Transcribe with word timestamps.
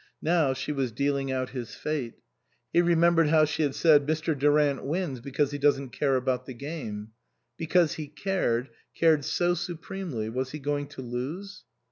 Now 0.23 0.53
she 0.53 0.71
was 0.71 0.91
dealing 0.91 1.31
out 1.31 1.49
his 1.51 1.75
fate. 1.75 2.15
He 2.73 2.81
remembered 2.81 3.27
how 3.27 3.45
she 3.45 3.61
had 3.61 3.75
said," 3.75 4.07
Mr. 4.07 4.35
Du 4.35 4.49
rant 4.49 4.83
wins 4.83 5.19
because 5.19 5.51
he 5.51 5.59
doesn't 5.59 5.89
care 5.91 6.15
about 6.15 6.47
the 6.47 6.55
game." 6.55 7.11
Because 7.55 7.93
he 7.93 8.07
cared 8.07 8.69
cared 8.99 9.23
so 9.23 9.53
supremely 9.53 10.27
was 10.27 10.53
he 10.53 10.57
going 10.59 10.87
to 10.87 11.03
lose 11.03 11.65